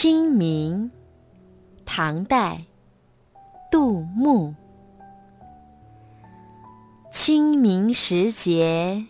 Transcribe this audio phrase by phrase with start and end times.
[0.00, 0.92] 清明，
[1.84, 2.62] 唐代，
[3.68, 4.54] 杜牧。
[7.10, 9.04] 清明时节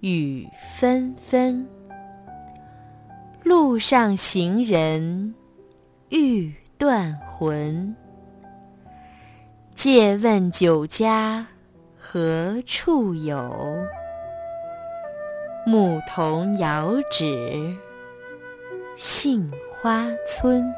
[0.00, 0.46] 雨
[0.76, 1.66] 纷纷，
[3.42, 5.34] 路上行人
[6.10, 7.96] 欲断魂。
[9.74, 11.46] 借问酒家
[11.96, 13.78] 何处有？
[15.64, 17.74] 牧童遥指
[18.98, 20.74] 杏花村。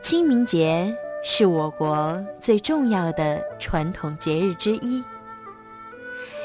[0.00, 0.90] 清明节
[1.22, 5.04] 是我国最重要的传统节日之一，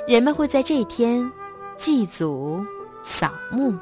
[0.06, 1.32] 人们会在这天
[1.78, 2.62] 祭祖、
[3.02, 3.74] 扫墓，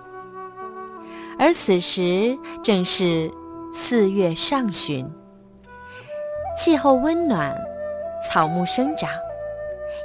[1.40, 3.34] 而此时正是
[3.74, 5.12] 四月上旬，
[6.56, 7.60] 气候温暖，
[8.30, 9.10] 草木生长，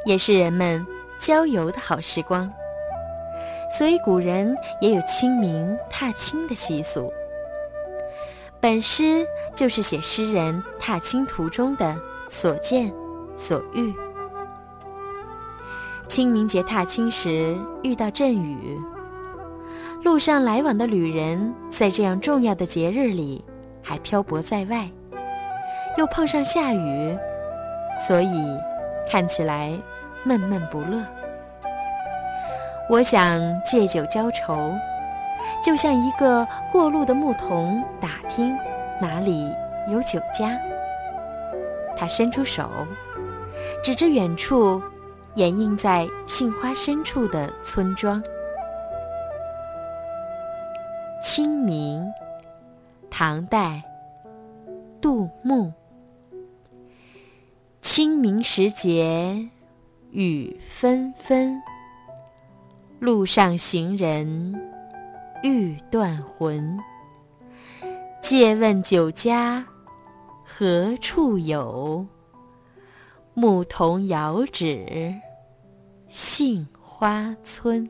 [0.07, 0.83] 也是人们。
[1.19, 2.51] 郊游的好时光，
[3.71, 7.13] 所以古人也有清明踏青的习俗。
[8.61, 11.97] 本诗就是写诗人踏青途中的
[12.29, 12.93] 所见
[13.37, 13.95] 所遇。
[16.09, 18.79] 清明节踏青时遇到阵雨，
[20.03, 23.45] 路上来往的旅人在这样重要的节日里
[23.83, 24.91] 还漂泊在外，
[25.97, 27.17] 又碰上下雨，
[28.07, 28.59] 所以
[29.11, 29.79] 看起来。
[30.23, 31.03] 闷闷不乐。
[32.91, 34.75] 我想借酒浇愁，
[35.63, 38.59] 就像一个过路的牧童打听
[39.01, 39.49] 哪里
[39.87, 40.61] 有酒家。
[41.97, 42.69] 他伸出手，
[43.81, 44.83] 指着远处
[45.37, 48.21] 掩映在杏花深处的村庄。
[51.23, 52.05] 清明，
[53.09, 53.85] 唐代，
[55.01, 55.73] 杜牧。
[57.83, 59.49] 清明时节。
[60.11, 61.63] 雨纷纷，
[63.01, 64.55] 路上行人
[65.43, 66.79] 欲断魂。
[68.21, 69.67] 借问酒家
[70.45, 72.07] 何处有？
[73.33, 75.15] 牧童遥指
[76.11, 77.89] 杏花村。